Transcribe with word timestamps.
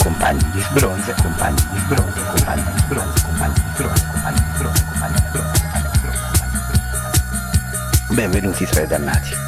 Compagni 0.00 0.48
di 0.52 0.64
bronzo, 0.72 1.12
compagni 1.20 1.60
di 1.72 1.80
bronzo, 1.88 2.22
compagni 2.22 2.62
di 2.62 2.82
bronzo, 2.86 3.26
compagni 3.26 3.54
di 3.54 3.70
bronzo, 3.76 4.06
compagni 4.12 4.38
di 4.38 4.52
bronzo, 4.56 4.84
compagni 4.86 5.14
di 5.16 5.28
bronzo, 5.32 5.60
compagni 5.60 5.90
di 5.90 5.98
bronzo. 5.98 6.22
Benvenuti 8.14 8.64
tra 8.66 8.82
i 8.82 8.86
dannati. 8.86 9.43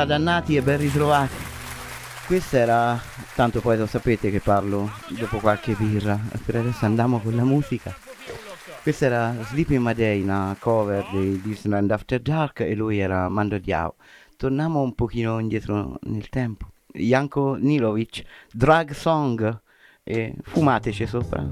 Buonasera 0.00 0.04
dannati 0.18 0.56
e 0.56 0.62
ben 0.62 0.78
ritrovati. 0.78 1.34
Questa 2.26 2.56
era... 2.56 2.98
Tanto 3.34 3.60
poi 3.60 3.76
lo 3.76 3.86
sapete 3.86 4.30
che 4.30 4.40
parlo 4.40 4.90
dopo 5.10 5.38
qualche 5.40 5.74
birra. 5.74 6.18
Per 6.42 6.56
adesso 6.56 6.86
andiamo 6.86 7.20
con 7.20 7.36
la 7.36 7.44
musica. 7.44 7.94
Questa 8.82 9.04
era 9.04 9.34
Sleeping 9.42 9.84
My 9.84 9.92
Day, 9.92 10.22
una 10.22 10.56
cover 10.58 11.06
dei 11.12 11.38
Disneyland 11.42 11.90
After 11.90 12.18
Dark 12.18 12.60
e 12.60 12.74
lui 12.74 12.98
era 12.98 13.28
Mando 13.28 13.58
Diao. 13.58 13.96
Torniamo 14.36 14.80
un 14.80 14.94
pochino 14.94 15.38
indietro 15.38 15.98
nel 16.04 16.30
tempo. 16.30 16.68
Janko 16.86 17.56
Nilovic, 17.56 18.22
Drag 18.50 18.92
Song 18.92 19.60
e 20.02 20.34
fumateci 20.40 21.06
sopra. 21.06 21.46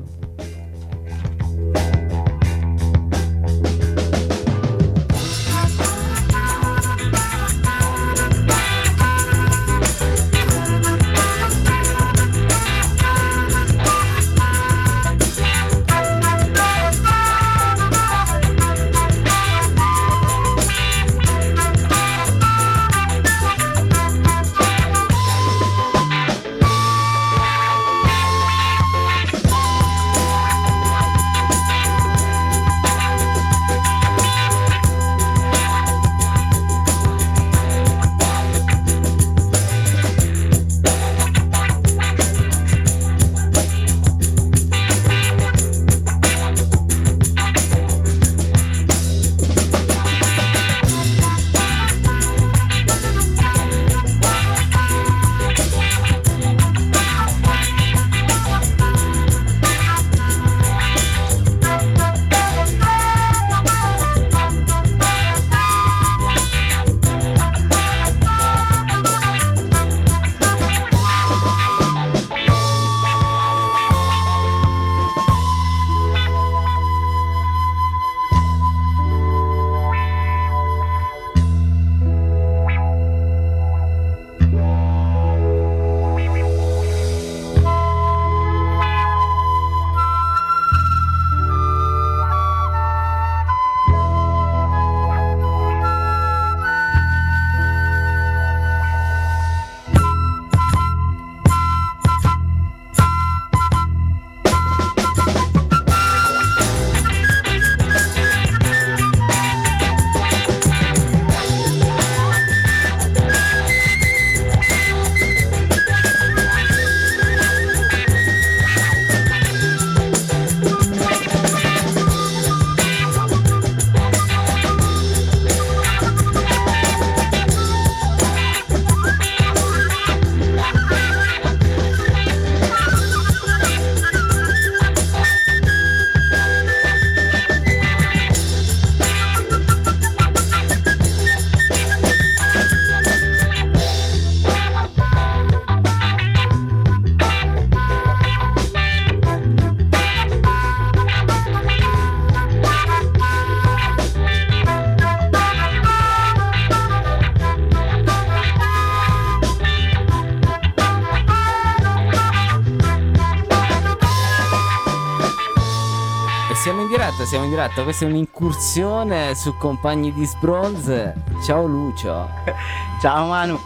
Siamo 167.29 167.45
in 167.45 167.51
diretta. 167.51 167.83
Questa 167.83 168.07
è 168.07 168.09
un'incursione 168.09 169.35
su 169.35 169.55
Compagni 169.59 170.15
di 170.15 170.25
Sbronze. 170.25 171.15
Ciao 171.45 171.67
Lucio. 171.67 172.27
Ciao 173.03 173.27
Manu. 173.27 173.59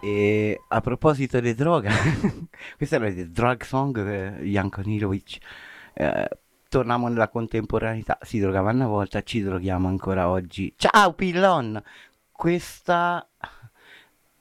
E 0.00 0.58
a 0.68 0.80
proposito 0.80 1.38
di 1.40 1.54
droga, 1.54 1.90
questa 2.78 2.96
era 2.96 3.08
il 3.08 3.30
drug 3.30 3.62
song 3.62 4.40
di 4.40 4.50
Janko 4.52 4.80
Nilovic. 4.80 5.36
Eh, 5.92 6.28
torniamo 6.70 7.08
nella 7.08 7.28
contemporaneità. 7.28 8.16
Si 8.22 8.40
drogava 8.40 8.70
una 8.70 8.86
volta, 8.86 9.22
ci 9.22 9.42
droghiamo 9.42 9.86
ancora 9.86 10.30
oggi. 10.30 10.72
Ciao 10.74 11.12
Pillon! 11.12 11.82
Questa 12.32 13.28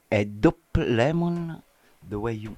è 0.08 0.24
Dopp 0.24 0.78
Lemon 0.78 1.62
The 2.00 2.16
Way 2.16 2.38
You. 2.38 2.56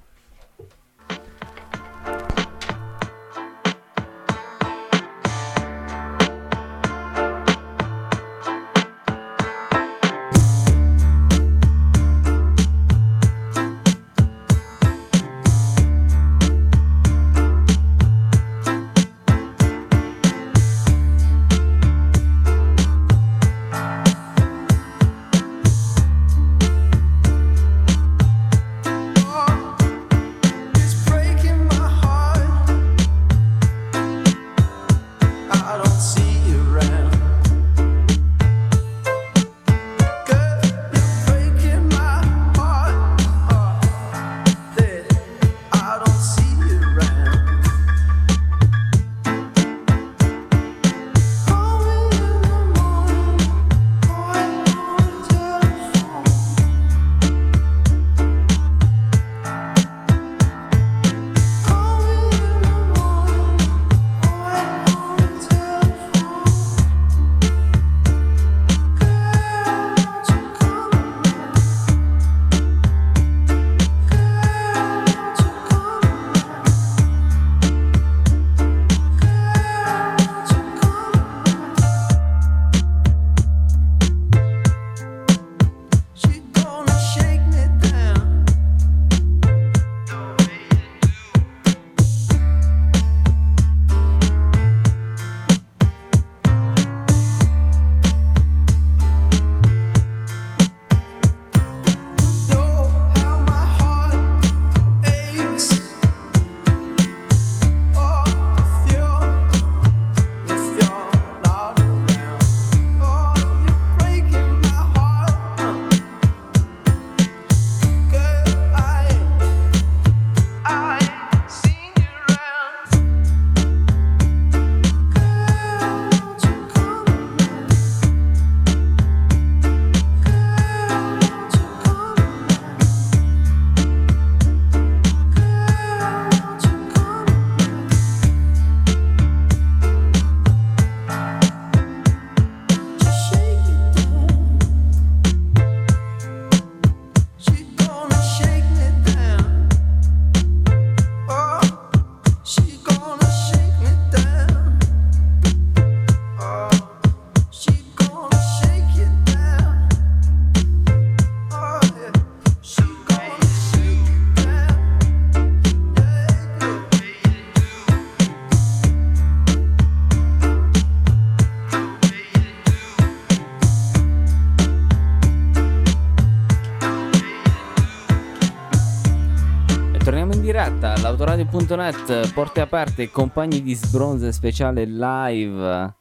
L'autoradio.net, 181.75 182.33
porte 182.33 182.61
aperte, 182.61 183.09
Compagni 183.09 183.63
di 183.63 183.73
Sbronze 183.73 184.31
speciale 184.31 184.85
live. 184.85 185.95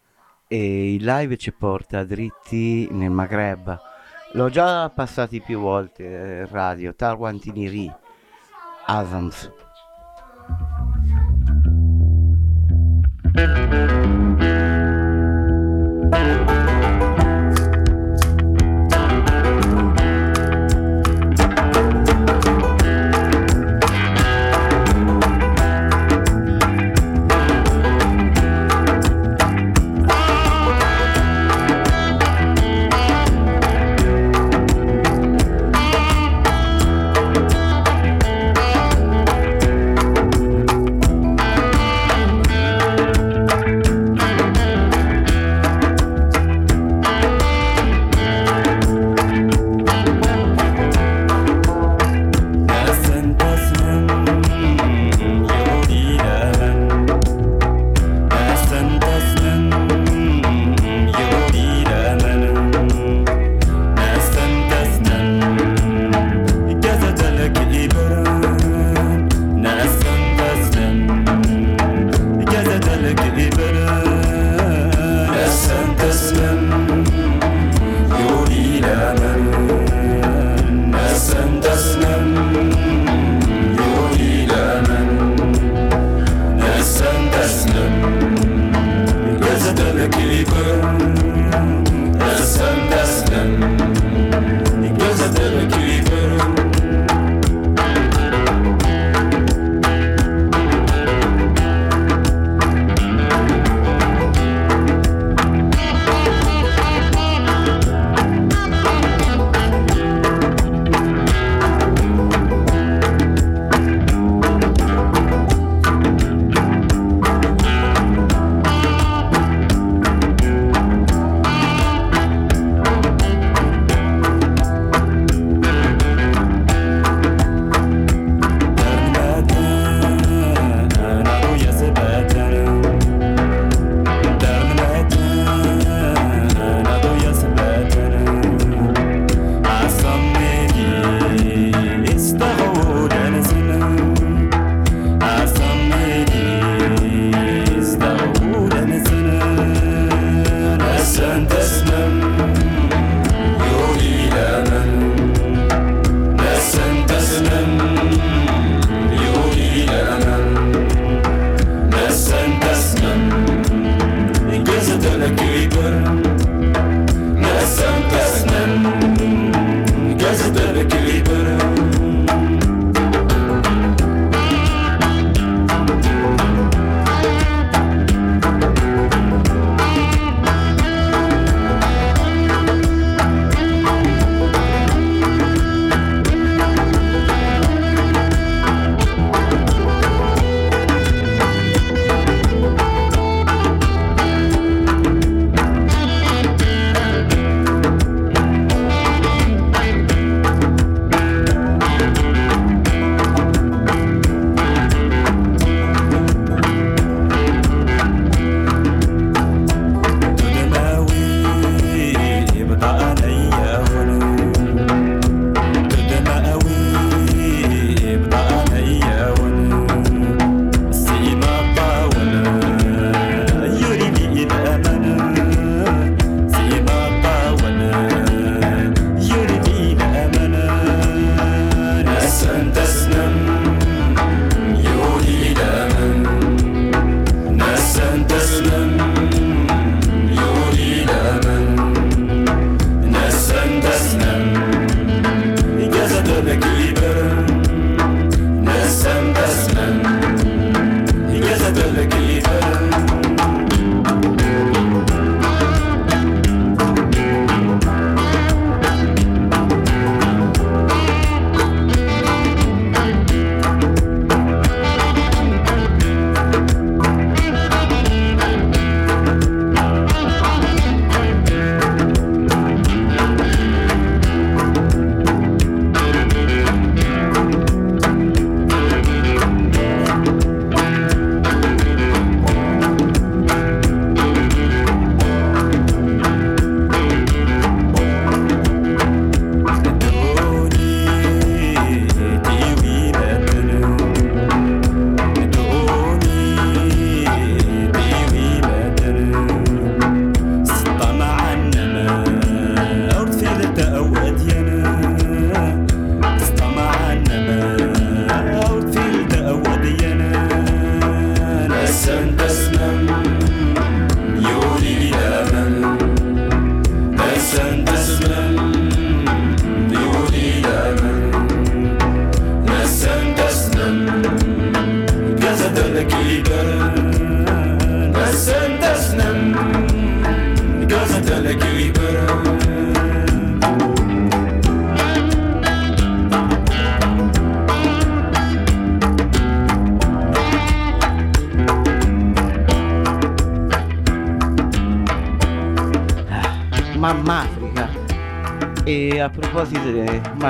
E 0.47 0.95
il 0.95 1.02
live 1.02 1.38
ci 1.38 1.50
porta 1.50 2.05
dritti 2.05 2.87
nel 2.91 3.09
Maghreb. 3.09 3.81
L'ho 4.33 4.50
già 4.50 4.91
passati 4.91 5.41
più 5.41 5.61
volte 5.61 6.05
eh, 6.05 6.41
in 6.41 6.49
radio, 6.50 6.95
Tarwantiniri, 6.95 7.91
Azams. 8.85 9.50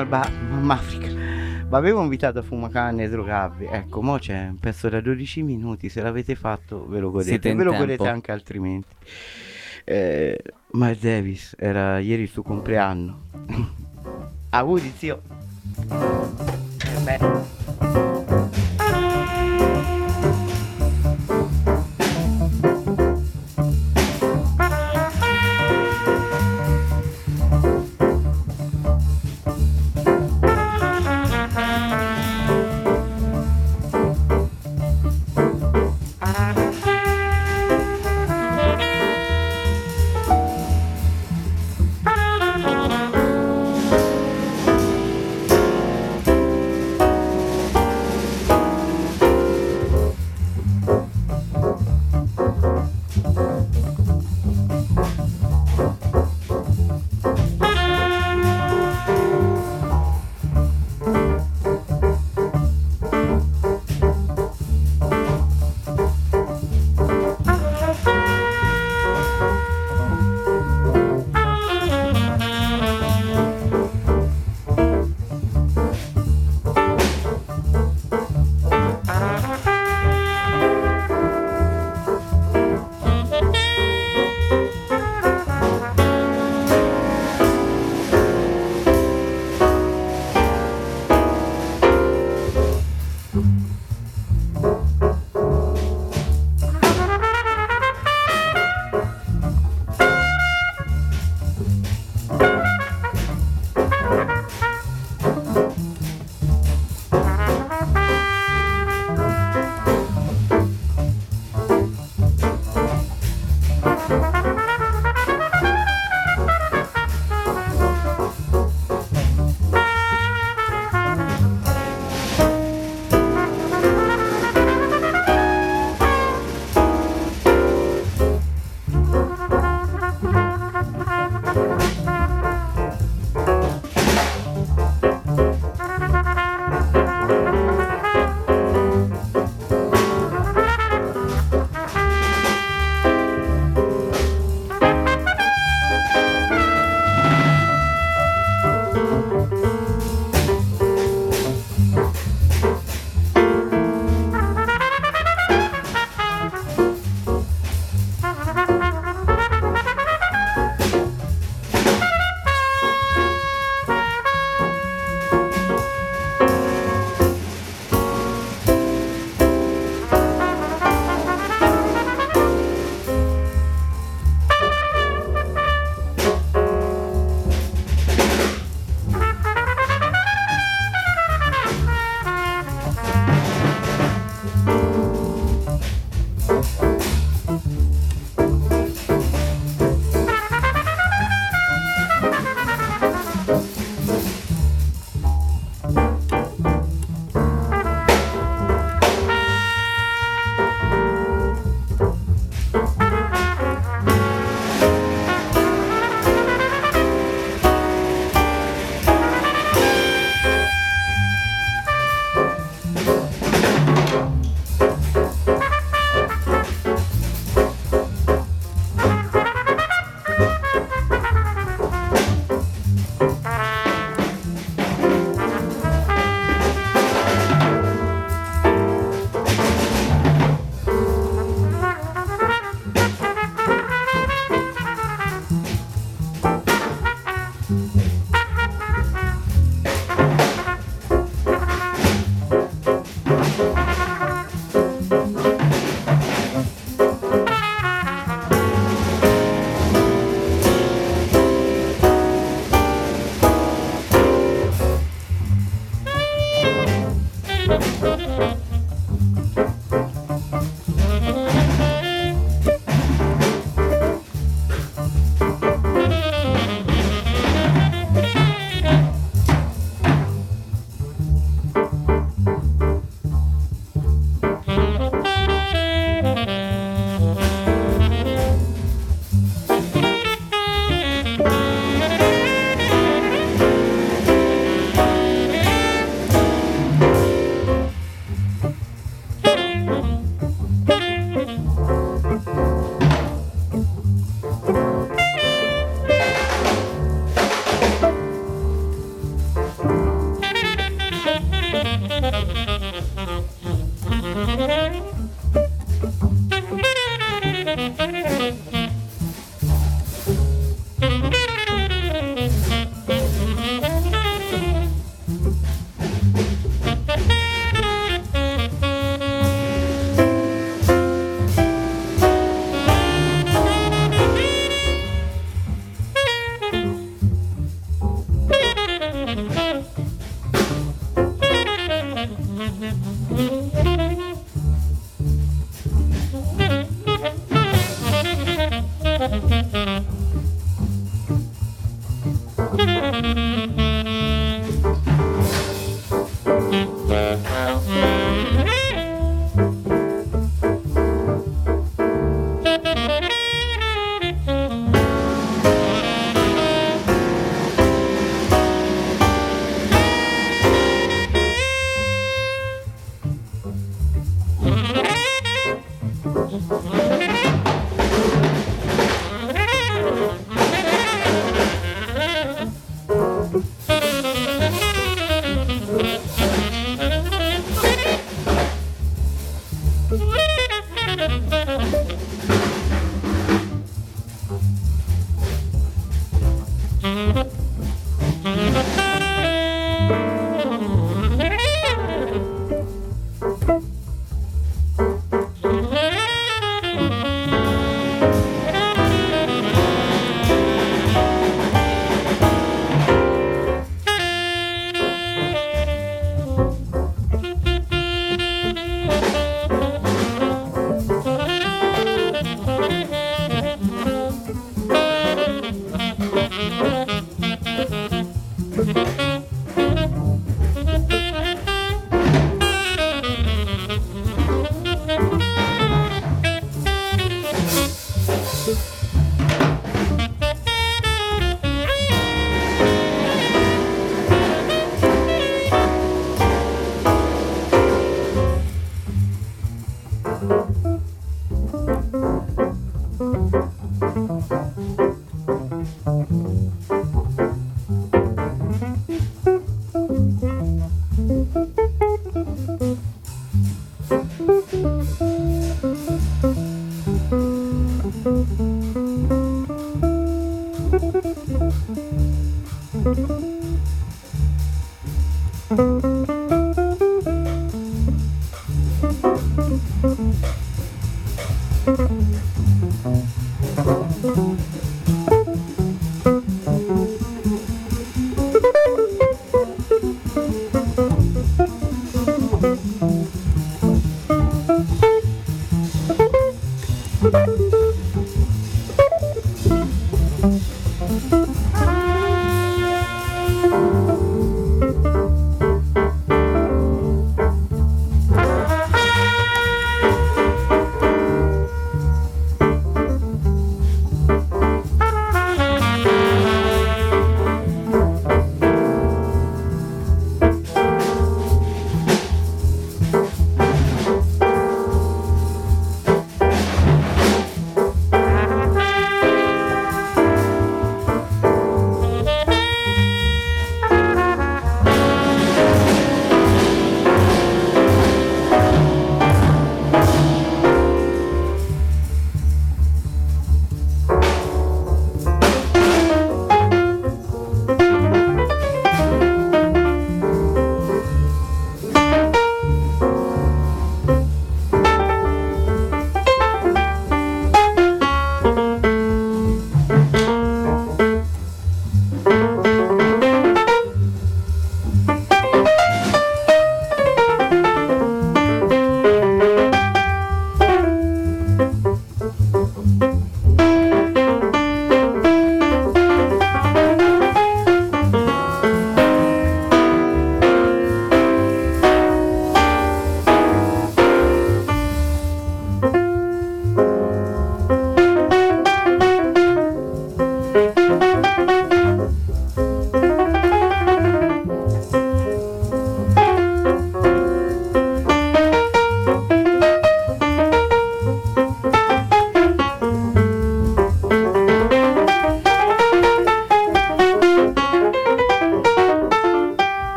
Malba, 0.00 0.30
Mamma 0.48 0.74
Africa, 0.74 1.08
vi 1.08 1.66
avevo 1.74 2.02
invitato 2.02 2.38
a 2.38 2.42
fumare 2.42 2.72
canne 2.72 3.04
e 3.04 3.08
drogarvi. 3.10 3.66
Ecco, 3.70 4.00
mo 4.00 4.16
c'è 4.16 4.46
un 4.48 4.58
pezzo 4.58 4.88
da 4.88 4.98
12 5.02 5.42
minuti. 5.42 5.90
Se 5.90 6.00
l'avete 6.00 6.34
fatto, 6.34 6.86
ve 6.88 7.00
lo 7.00 7.10
godete. 7.10 7.54
Ve 7.54 7.62
lo 7.62 7.70
tempo. 7.70 7.84
godete 7.84 8.08
anche 8.08 8.32
altrimenti. 8.32 8.88
Eh, 9.84 10.42
Miles 10.72 11.00
Davis 11.00 11.54
era 11.58 11.98
ieri 11.98 12.22
il 12.22 12.28
suo 12.30 12.42
compleanno. 12.42 13.24
Auguri, 14.50 14.90
zio. 14.96 15.20
Eh 15.90 17.00
beh. 17.04 17.59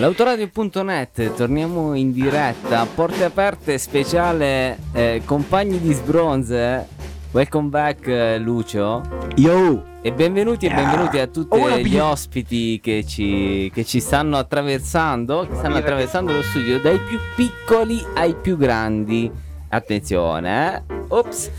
L'autoradio.net, 0.00 1.34
torniamo 1.34 1.94
in 1.94 2.10
diretta, 2.10 2.86
porte 2.86 3.22
aperte 3.24 3.76
speciale 3.76 4.78
eh, 4.94 5.20
compagni 5.26 5.78
di 5.78 5.92
sbronze. 5.92 6.88
Welcome 7.32 7.68
back 7.68 8.06
eh, 8.06 8.38
Lucio. 8.38 9.02
Yo! 9.36 9.98
E 10.00 10.10
benvenuti 10.10 10.64
e 10.64 10.74
benvenuti 10.74 11.18
a 11.18 11.26
tutti 11.26 11.54
Ora 11.54 11.76
gli 11.76 11.98
ospiti 11.98 12.80
che 12.80 13.04
ci, 13.06 13.70
che 13.74 13.84
ci 13.84 14.00
stanno 14.00 14.38
attraversando, 14.38 15.46
che 15.46 15.56
stanno 15.56 15.76
attraversando 15.76 16.32
lo 16.32 16.42
studio, 16.44 16.80
dai 16.80 16.98
più 16.98 17.18
piccoli 17.36 18.02
ai 18.14 18.34
più 18.34 18.56
grandi. 18.56 19.30
Attenzione, 19.68 20.76
eh? 20.76 20.82
Ops. 21.08 21.50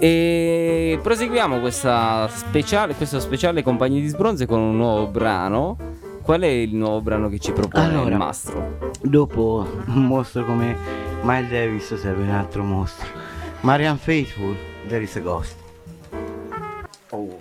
E 0.00 0.98
proseguiamo 1.00 1.60
questa 1.60 2.28
speciale, 2.34 2.94
questo 2.94 3.20
speciale 3.20 3.62
Compagni 3.62 4.00
di 4.00 4.08
Sbronze 4.08 4.44
con 4.44 4.58
un 4.58 4.76
nuovo 4.76 5.06
brano. 5.06 5.94
Qual 6.26 6.40
è 6.40 6.46
il 6.46 6.74
nuovo 6.74 7.02
brano 7.02 7.28
che 7.28 7.38
ci 7.38 7.52
propone 7.52 7.84
Allora. 7.86 8.10
il 8.10 8.16
mastro? 8.16 8.90
Dopo 9.00 9.64
un 9.86 10.06
mostro 10.06 10.44
come 10.44 10.76
Miles 11.22 11.48
Davis 11.48 11.94
serve 11.94 12.24
un 12.24 12.30
altro 12.30 12.64
mostro. 12.64 13.06
Marian 13.60 13.96
Faithful, 13.96 14.56
There 14.88 15.04
is 15.04 15.14
a 15.14 15.20
Ghost. 15.20 15.54
Oh. 17.10 17.40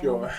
There 0.00 0.30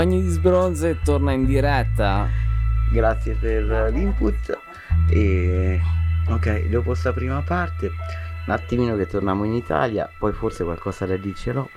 Compagni 0.00 0.22
di 0.22 0.30
Sbronze 0.30 0.98
torna 1.04 1.32
in 1.32 1.44
diretta. 1.44 2.26
Grazie 2.90 3.34
per 3.34 3.92
l'input 3.92 4.58
e 5.10 5.78
ok, 6.26 6.68
dopo 6.68 6.94
sta 6.94 7.12
prima 7.12 7.42
parte, 7.42 7.90
un 8.46 8.50
attimino 8.50 8.96
che 8.96 9.06
torniamo 9.06 9.44
in 9.44 9.52
Italia, 9.52 10.10
poi 10.18 10.32
forse 10.32 10.64
qualcosa 10.64 11.04
da 11.04 11.18
dircelo. 11.18 11.68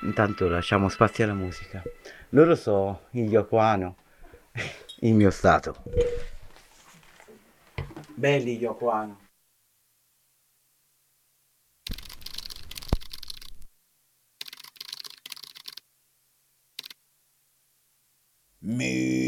Intanto 0.00 0.48
lasciamo 0.48 0.88
spazio 0.88 1.24
alla 1.24 1.34
musica. 1.34 1.82
Loro 2.30 2.54
so 2.54 3.02
il 3.10 3.28
Yokoano, 3.28 3.96
il 5.00 5.12
mio 5.12 5.30
stato. 5.30 5.76
Belli 8.14 8.56
Yokoano. 8.56 9.21
Me. 18.64 19.21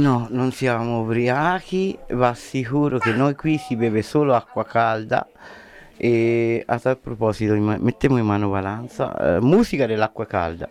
no, 0.00 0.28
non 0.30 0.52
siamo 0.52 1.00
ubriachi, 1.00 1.98
va 2.10 2.32
sicuro 2.34 2.98
che 2.98 3.12
noi 3.12 3.34
qui 3.34 3.58
si 3.58 3.76
beve 3.76 4.02
solo 4.02 4.34
acqua 4.34 4.64
calda 4.64 5.26
e 5.96 6.62
a 6.64 6.78
tal 6.78 6.98
proposito 6.98 7.54
mettiamo 7.54 8.18
in 8.18 8.24
mano 8.24 8.48
Valanza, 8.48 9.36
eh, 9.36 9.40
musica 9.40 9.86
dell'acqua 9.86 10.26
calda. 10.26 10.70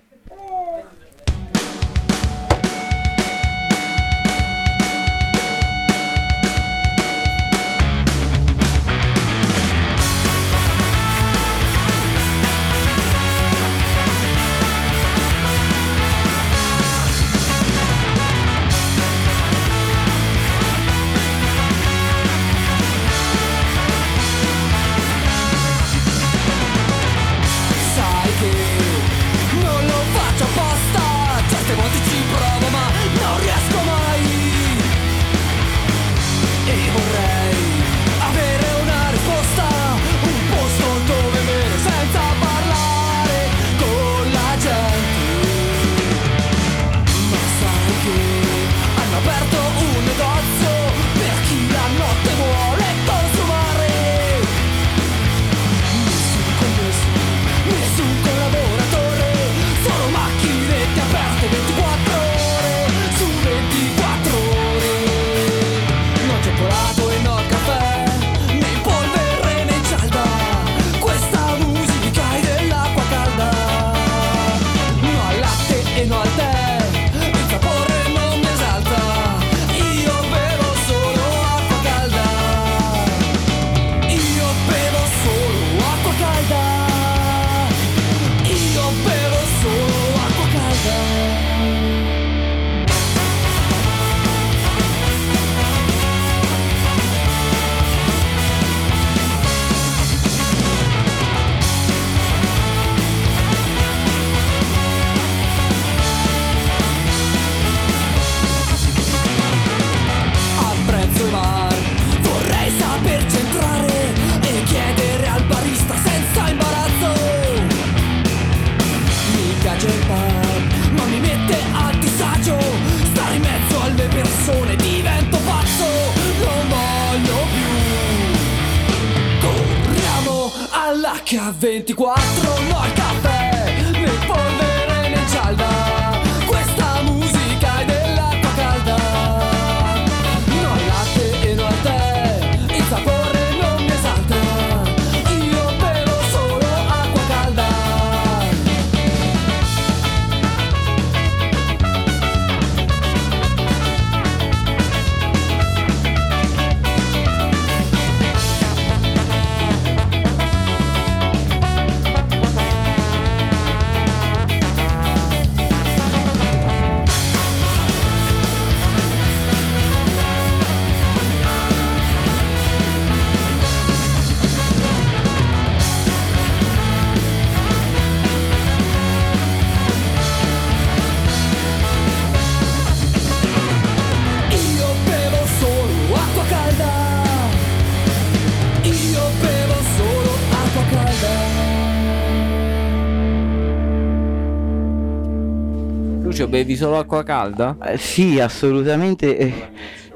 Bevi 196.48 196.76
solo 196.78 196.98
acqua 196.98 197.24
calda? 197.24 197.78
Eh, 197.84 197.98
sì, 197.98 198.40
assolutamente. 198.40 199.38
eh, 199.38 199.70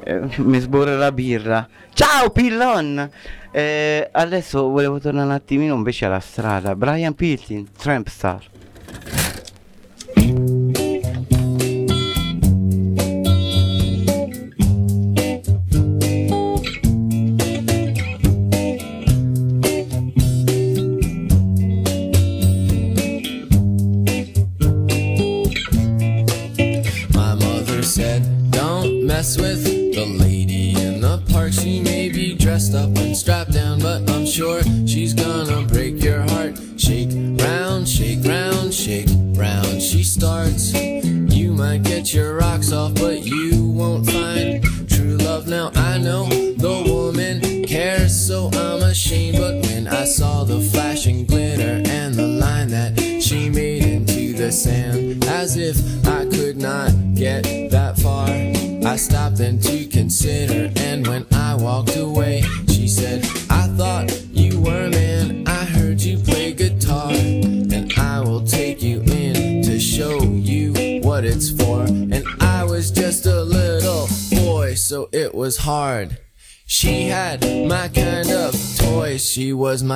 eh, 0.03 0.21
mi 0.37 0.59
sborra 0.59 0.95
la 0.95 1.11
birra. 1.11 1.67
Ciao 1.93 2.29
Pillon! 2.29 3.09
Eh, 3.51 4.09
adesso 4.11 4.69
volevo 4.69 4.99
tornare 4.99 5.25
un 5.25 5.33
attimino 5.33 5.75
invece 5.75 6.05
alla 6.05 6.19
strada. 6.21 6.75
Brian 6.75 7.13
Piltin, 7.13 7.67
Tramp 7.77 8.07
Star. 8.07 8.50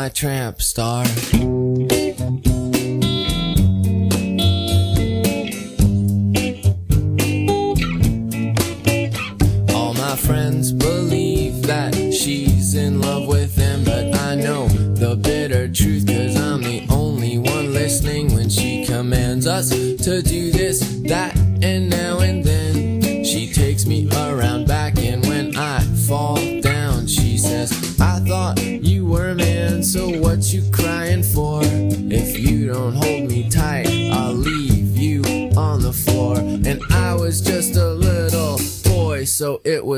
train. 0.10 0.35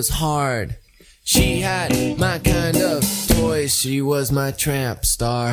Was 0.07 0.17
hard. 0.17 0.77
She 1.23 1.59
had 1.59 2.17
my 2.17 2.39
kind 2.39 2.77
of 2.77 3.03
toys, 3.27 3.75
she 3.75 4.01
was 4.01 4.31
my 4.31 4.51
tramp 4.51 5.05
star. 5.05 5.49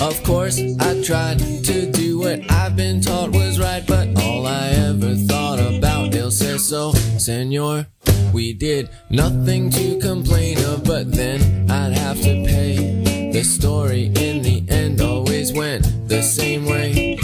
Of 0.00 0.22
course, 0.22 0.60
I 0.80 1.02
tried 1.02 1.38
to 1.38 1.90
do 1.92 2.18
what 2.18 2.40
I've 2.50 2.76
been 2.76 3.00
taught 3.00 3.30
was 3.30 3.58
right, 3.58 3.86
but 3.86 4.08
all 4.22 4.46
I 4.46 4.68
ever 4.88 5.14
thought 5.14 5.60
about, 5.60 6.14
il 6.14 6.30
says 6.30 6.68
so, 6.68 6.92
senor. 7.18 7.86
We 8.32 8.52
did 8.52 8.90
nothing 9.08 9.70
to 9.70 9.98
complain 9.98 10.58
of, 10.64 10.84
but 10.84 11.10
then 11.12 11.70
I'd 11.70 11.96
have 11.96 12.20
to 12.22 12.44
pay. 12.44 13.30
The 13.32 13.42
story 13.42 14.12
in 14.14 14.42
the 14.42 14.64
end 14.68 15.00
always 15.44 15.58
went 15.58 16.08
the 16.08 16.22
same 16.22 16.64
way. 16.64 17.18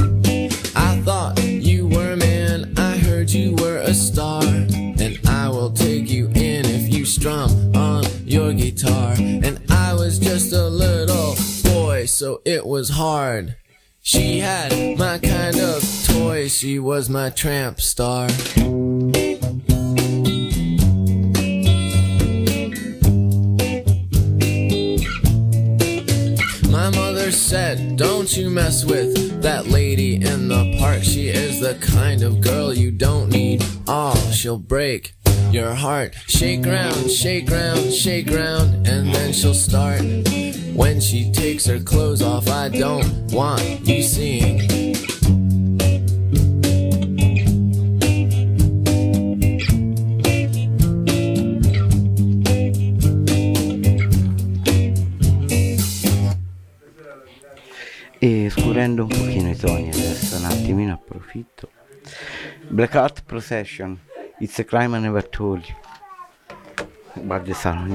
I 0.77 1.01
thought 1.05 1.43
you 1.43 1.89
were 1.89 2.13
a 2.13 2.17
man, 2.17 2.75
I 2.77 2.99
heard 2.99 3.31
you 3.31 3.55
were 3.55 3.79
a 3.79 3.95
star, 3.95 4.43
and 4.45 5.19
I 5.27 5.49
will 5.49 5.71
take 5.71 6.11
you 6.11 6.27
in 6.27 6.67
if 6.67 6.93
you 6.93 7.07
strum 7.07 7.75
on 7.75 8.05
your 8.25 8.53
guitar. 8.53 9.15
And 9.19 9.59
I 9.71 9.95
was 9.95 10.19
just 10.19 10.53
a 10.53 10.69
little 10.69 11.35
boy, 11.73 12.07
so 12.07 12.43
it 12.45 12.67
was 12.67 12.91
hard. 12.91 13.57
She 14.03 14.41
had 14.41 14.99
my 14.99 15.19
kind 15.19 15.59
of 15.59 15.83
toy, 16.07 16.49
she 16.49 16.79
was 16.79 17.09
my 17.09 17.31
tramp 17.31 17.81
star. 17.81 18.29
Mother 27.31 27.39
said, 27.39 27.97
Don't 27.97 28.37
you 28.37 28.51
mess 28.51 28.85
with 28.85 29.41
that 29.43 29.69
lady 29.69 30.17
in 30.17 30.49
the 30.49 30.77
park. 30.81 31.03
She 31.03 31.29
is 31.29 31.61
the 31.61 31.75
kind 31.75 32.23
of 32.23 32.41
girl 32.41 32.75
you 32.75 32.91
don't 32.91 33.31
need. 33.31 33.65
Oh, 33.87 34.17
she'll 34.33 34.59
break 34.59 35.13
your 35.53 35.73
heart. 35.75 36.15
Shake 36.27 36.67
round, 36.67 37.11
shake 37.11 37.49
round, 37.49 37.93
shake 37.93 38.31
round, 38.31 38.87
and 38.87 39.15
then 39.15 39.33
she'll 39.33 39.55
start. 39.55 40.03
When 40.75 41.01
she 41.01 41.31
takes 41.31 41.67
her 41.67 41.79
clothes 41.79 42.23
off, 42.23 42.49
I 42.49 42.69
don't 42.69 43.33
want 43.33 43.87
you 43.87 44.03
seeing. 44.03 44.90
Scurendo 58.81 59.03
un 59.03 59.09
pochino 59.09 59.51
i 59.51 59.57
toni 59.57 59.89
adesso, 59.91 60.39
un 60.39 60.47
attimino 60.47 60.95
approfitto. 60.95 61.69
Black 62.69 62.95
Art 62.95 63.25
Procession, 63.27 64.01
It's 64.39 64.59
a 64.59 64.65
Crime 64.65 64.97
I 64.97 65.01
Never 65.03 65.29
Told 65.29 65.67
You. 65.67 65.77
Guarda 67.27 67.45
the 67.45 67.53
Sun 67.53 67.89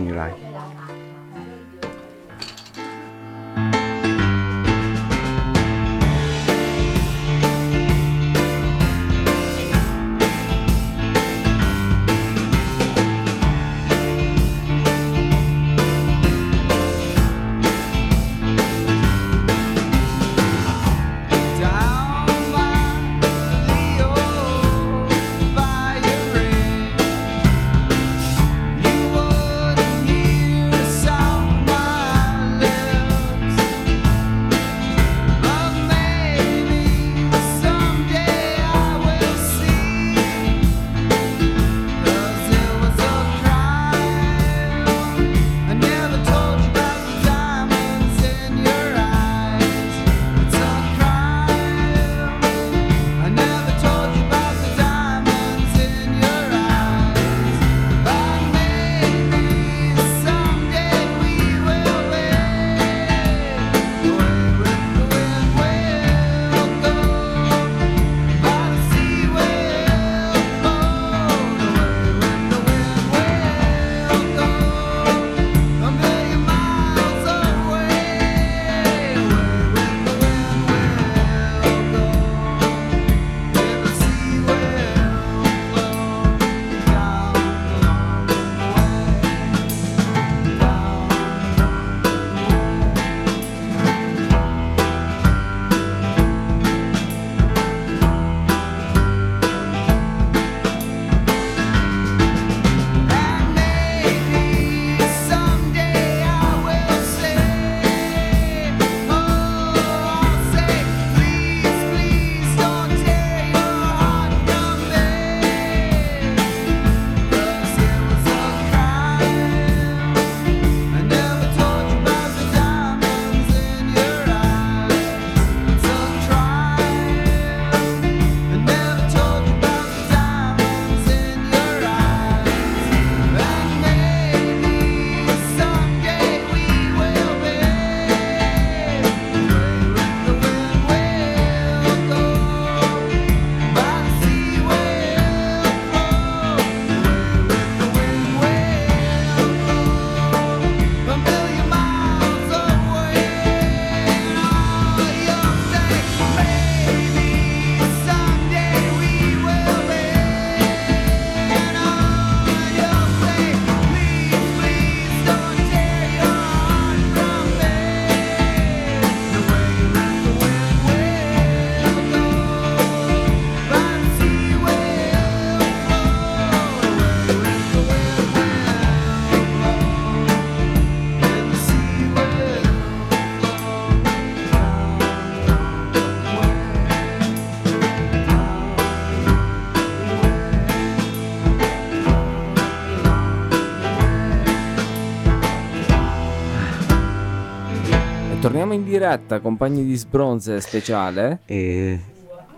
torniamo 198.46 198.74
in 198.74 198.84
diretta, 198.84 199.40
compagni 199.40 199.84
di 199.84 199.96
sbronze 199.96 200.62
speciale. 200.62 201.40
E 201.46 202.00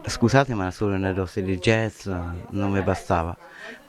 scusate, 0.05 0.53
ma 0.53 0.69
solo 0.69 0.97
nelle 0.97 1.13
dose 1.13 1.41
di 1.41 1.57
jazz 1.59 2.07
non 2.49 2.71
mi 2.71 2.81
bastava. 2.81 3.33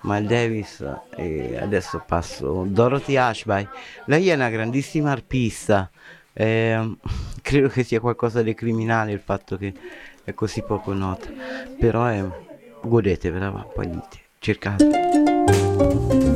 Miles 0.02 0.28
Davis 0.28 0.84
e 1.16 1.58
adesso 1.60 2.00
passo 2.06 2.64
Dorothy 2.68 3.16
Ashby. 3.16 3.66
Lei 4.04 4.28
è 4.28 4.34
una 4.34 4.48
grandissima 4.48 5.10
arpista. 5.10 5.90
Ehm, 6.34 6.98
credo 7.42 7.66
che 7.66 7.82
sia 7.82 7.98
qualcosa 7.98 8.42
di 8.42 8.54
criminale 8.54 9.10
il 9.10 9.20
fatto 9.20 9.56
che 9.56 9.74
è 10.22 10.32
così 10.34 10.62
poco 10.62 10.92
nota. 10.92 11.28
Però 11.80 12.04
è, 12.04 12.24
godetevela, 12.80 13.50
poi 13.74 13.90
dite, 13.90 14.18
cercate. 14.38 16.27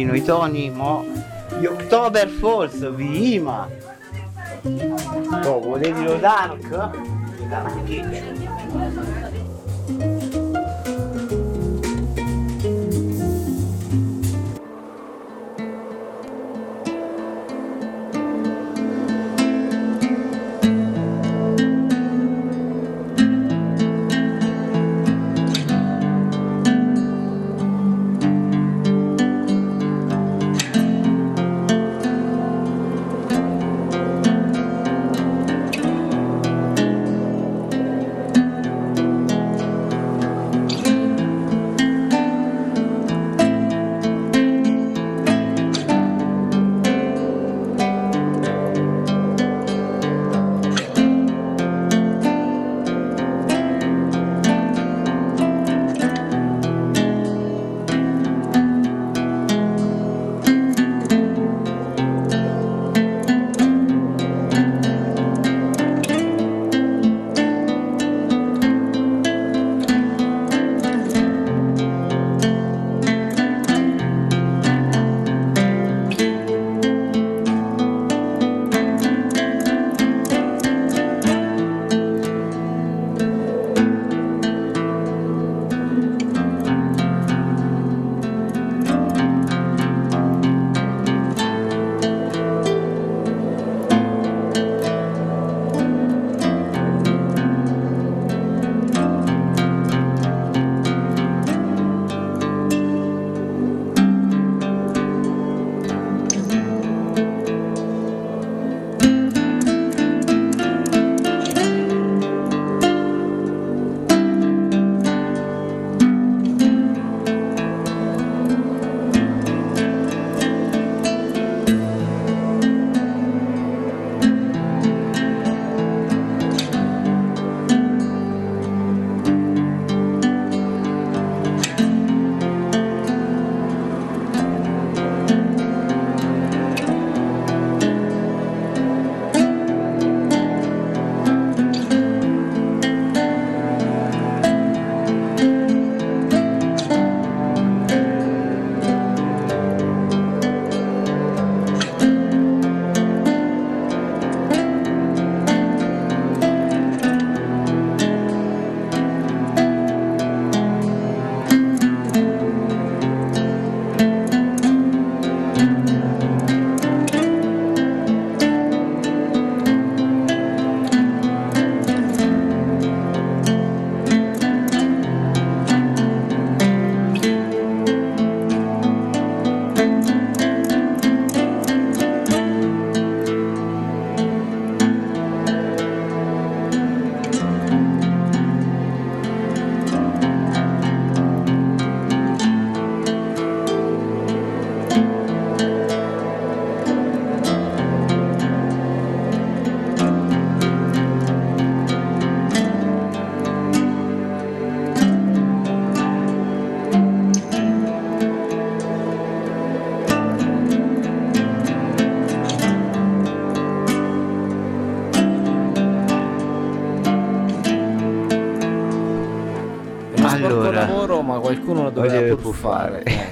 Pochino 0.00 0.14
i 0.14 0.22
toni, 0.22 0.70
mo 0.70 1.04
gli 1.58 1.66
October 1.66 2.28
Falls, 2.28 2.94
Vima. 2.94 3.68
Oh, 5.44 5.60
volevi 5.60 6.04
lo 6.04 6.16
dark? 6.16 6.68
Dark 7.48 9.39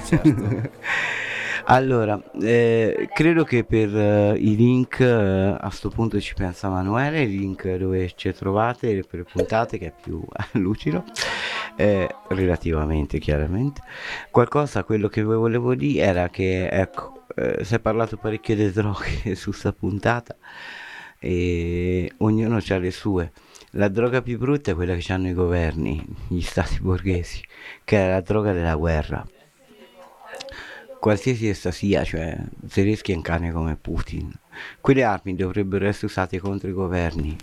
certo. 0.09 0.69
allora, 1.65 2.21
eh, 2.41 3.09
credo 3.13 3.43
che 3.43 3.63
per 3.63 3.95
eh, 3.95 4.35
i 4.37 4.55
link 4.55 4.99
eh, 4.99 5.55
a 5.59 5.69
sto 5.69 5.89
punto 5.89 6.19
ci 6.19 6.33
pensa 6.33 6.69
Manuele, 6.69 7.21
il 7.21 7.35
link 7.35 7.75
dove 7.75 8.11
ci 8.15 8.31
trovate 8.33 9.03
per 9.09 9.19
le 9.19 9.25
puntate 9.25 9.77
che 9.77 9.87
è 9.87 9.93
più 10.01 10.23
lucido, 10.53 11.03
eh, 11.75 12.07
relativamente 12.29 13.19
chiaramente. 13.19 13.81
Qualcosa, 14.31 14.83
quello 14.83 15.07
che 15.07 15.21
volevo 15.23 15.75
dire 15.75 16.03
era 16.05 16.29
che, 16.29 16.67
ecco, 16.67 17.25
eh, 17.35 17.63
si 17.63 17.75
è 17.75 17.79
parlato 17.79 18.17
parecchio 18.17 18.55
di 18.55 18.71
droghe 18.71 19.35
su 19.35 19.51
sta 19.51 19.71
puntata 19.71 20.35
e 21.19 22.11
ognuno 22.17 22.57
ha 22.57 22.77
le 22.77 22.91
sue. 22.91 23.31
La 23.73 23.87
droga 23.87 24.21
più 24.21 24.37
brutta 24.39 24.71
è 24.71 24.73
quella 24.73 24.95
che 24.95 25.13
hanno 25.13 25.27
i 25.27 25.33
governi, 25.33 26.03
gli 26.27 26.41
stati 26.41 26.79
borghesi, 26.79 27.41
che 27.83 27.97
è 28.03 28.09
la 28.09 28.21
droga 28.21 28.51
della 28.51 28.75
guerra 28.75 29.23
qualsiasi 30.99 31.47
essa 31.47 31.71
sia, 31.71 32.03
cioè 32.03 32.37
se 32.67 32.81
rischi 32.83 33.11
un 33.13 33.21
cane 33.21 33.51
come 33.51 33.75
Putin. 33.75 34.31
Quelle 34.81 35.03
armi 35.03 35.35
dovrebbero 35.35 35.87
essere 35.87 36.07
usate 36.07 36.39
contro 36.39 36.69
i 36.69 36.73
governi, 36.73 37.35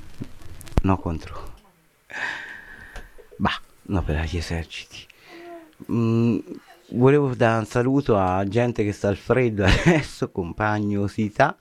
non 0.82 1.00
contro... 1.00 1.54
Bah, 3.38 3.60
no 3.82 4.02
per 4.02 4.24
gli 4.24 4.36
eserciti. 4.36 4.98
Mm, 5.90 6.38
volevo 6.90 7.34
dare 7.34 7.58
un 7.58 7.66
saluto 7.66 8.16
a 8.18 8.46
gente 8.46 8.84
che 8.84 8.92
sta 8.92 9.08
al 9.08 9.16
freddo 9.16 9.64
adesso, 9.66 10.30
compagnosità, 10.30 11.56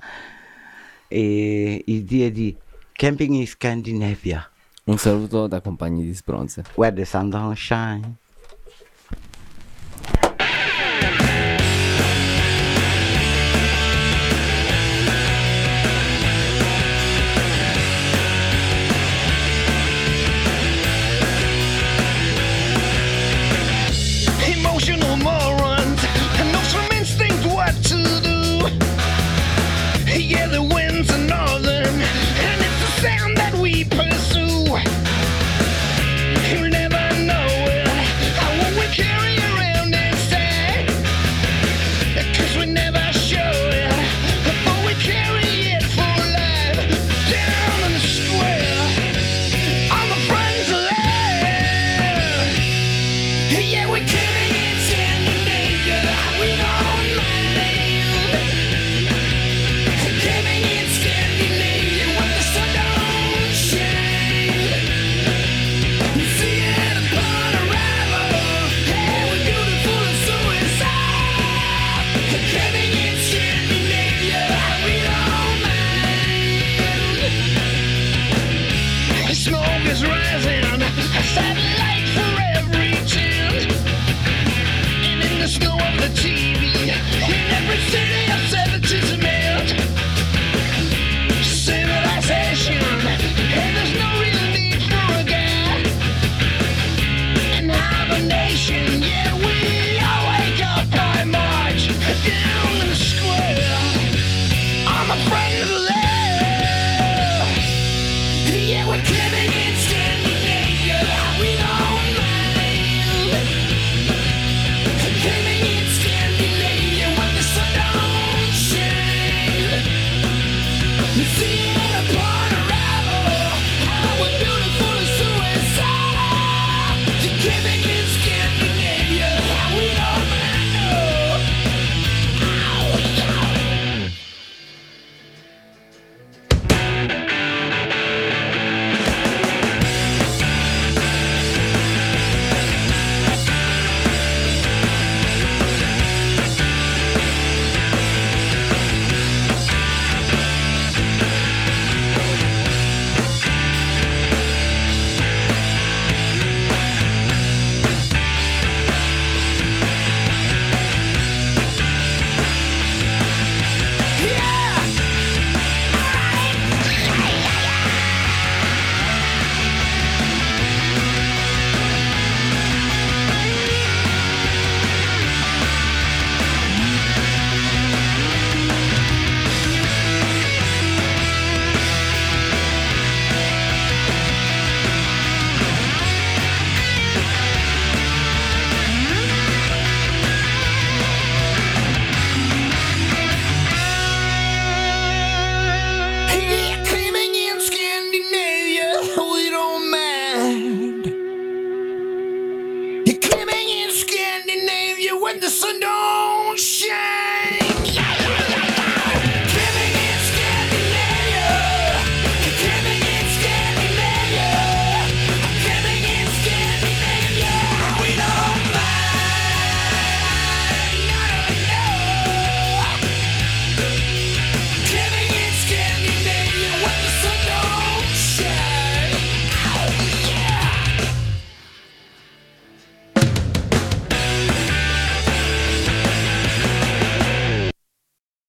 e 1.07 1.83
il 1.85 2.03
D&D, 2.03 2.55
Camping 2.91 3.33
in 3.33 3.47
Scandinavia, 3.47 4.49
Un 4.85 4.97
saluto 4.97 5.47
da 5.47 5.61
compagni 5.61 6.03
di 6.03 6.13
sbronze. 6.13 6.63
where 6.75 6.93
the 6.95 7.05
sun 7.05 7.29
don't 7.29 7.55
shine. 7.57 8.15